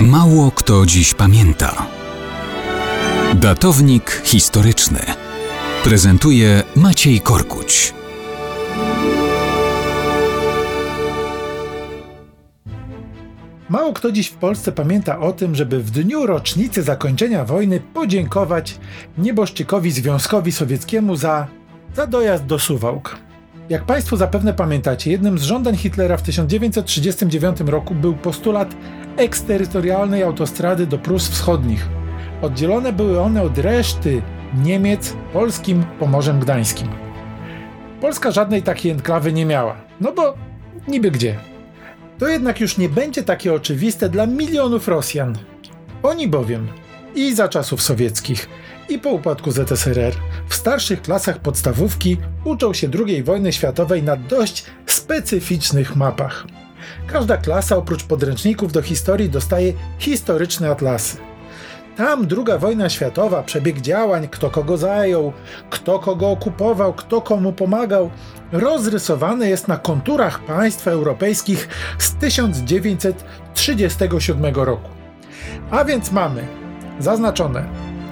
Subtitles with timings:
[0.00, 1.86] Mało kto dziś pamięta.
[3.34, 4.98] Datownik historyczny
[5.84, 7.94] prezentuje Maciej Korkuć.
[13.68, 18.78] Mało kto dziś w Polsce pamięta o tym, żeby w dniu rocznicy zakończenia wojny podziękować
[19.18, 21.46] nieboszczykowi Związkowi Sowieckiemu za,
[21.94, 23.16] za dojazd do Suwałk.
[23.68, 28.74] Jak Państwo zapewne pamiętacie, jednym z żądań Hitlera w 1939 roku był postulat
[29.16, 31.88] eksterytorialnej autostrady do Prus Wschodnich.
[32.42, 34.22] Oddzielone były one od reszty
[34.64, 36.88] Niemiec polskim Pomorzem Gdańskim.
[38.00, 40.34] Polska żadnej takiej enklawy nie miała, no bo
[40.88, 41.38] niby gdzie.
[42.18, 45.38] To jednak już nie będzie takie oczywiste dla milionów Rosjan.
[46.02, 46.68] Oni bowiem
[47.14, 48.48] i za czasów sowieckich,
[48.88, 50.14] i po upadku ZSRR
[50.48, 56.46] w starszych klasach podstawówki uczą się II wojny światowej na dość specyficznych mapach.
[57.06, 61.16] Każda klasa oprócz podręczników do historii dostaje historyczne atlasy.
[61.96, 65.32] Tam II wojna światowa, przebieg działań, kto kogo zajął,
[65.70, 68.10] kto kogo okupował, kto komu pomagał,
[68.52, 74.90] rozrysowany jest na konturach państw europejskich z 1937 roku.
[75.70, 76.46] A więc mamy
[77.00, 77.64] zaznaczone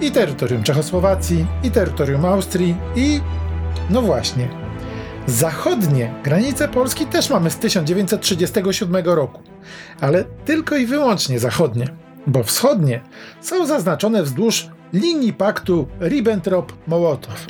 [0.00, 3.20] i terytorium Czechosłowacji, i terytorium Austrii, i
[3.90, 4.48] no właśnie,
[5.28, 9.42] zachodnie granice Polski też mamy z 1937 roku,
[10.00, 11.88] ale tylko i wyłącznie zachodnie,
[12.26, 13.00] bo wschodnie
[13.40, 17.46] są zaznaczone wzdłuż linii paktu Ribbentrop-Mołotow.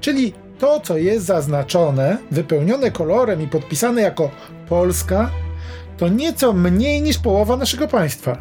[0.00, 4.30] Czyli to, co jest zaznaczone, wypełnione kolorem i podpisane jako
[4.68, 5.30] Polska,
[5.96, 8.38] to nieco mniej niż połowa naszego państwa.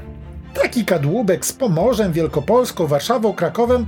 [0.54, 3.86] Taki kadłubek z Pomorzem, Wielkopolską, Warszawą, Krakowem,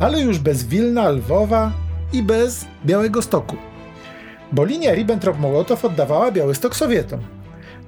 [0.00, 1.72] ale już bez Wilna, Lwowa
[2.12, 3.56] i bez Białego Stoku.
[4.52, 7.20] Bo linia Ribbentrop-Mołotow oddawała Białystok Sowietom.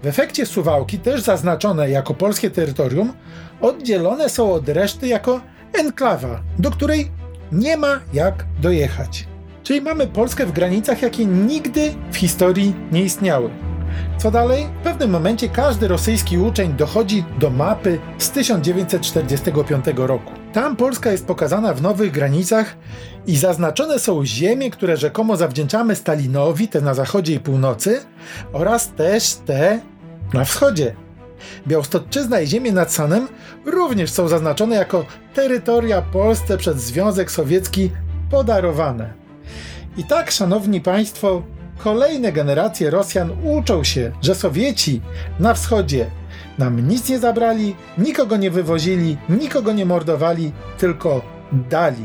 [0.03, 3.13] W efekcie Suwałki, też zaznaczone jako polskie terytorium,
[3.61, 5.41] oddzielone są od reszty jako
[5.73, 7.11] enklawa, do której
[7.53, 9.27] nie ma jak dojechać.
[9.63, 13.51] Czyli mamy Polskę w granicach, jakie nigdy w historii nie istniały.
[14.19, 14.67] Co dalej?
[14.81, 20.40] W pewnym momencie każdy rosyjski uczeń dochodzi do mapy z 1945 roku.
[20.53, 22.77] Tam Polska jest pokazana w nowych granicach
[23.27, 28.01] i zaznaczone są ziemie, które rzekomo zawdzięczamy Stalinowi, te na zachodzie i północy,
[28.53, 29.81] oraz też te
[30.33, 30.95] na wschodzie.
[31.67, 33.29] Białostocczyzna i ziemie nad Sanem
[33.65, 37.91] również są zaznaczone jako terytoria Polsce przez Związek Sowiecki
[38.31, 39.15] podarowane.
[39.97, 41.43] I tak, szanowni państwo,
[41.85, 45.01] kolejne generacje Rosjan uczą się, że Sowieci
[45.41, 46.07] na wschodzie
[46.59, 52.05] nam nic nie zabrali, nikogo nie wywozili, nikogo nie mordowali, tylko dali.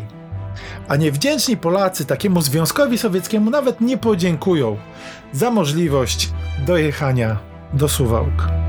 [0.88, 4.78] A niewdzięczni Polacy takiemu Związkowi Sowieckiemu nawet nie podziękują
[5.32, 6.30] za możliwość
[6.66, 7.38] dojechania
[7.74, 8.65] do Suwałk.